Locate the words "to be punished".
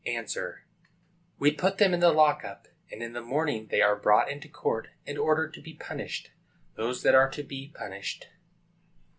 7.29-8.25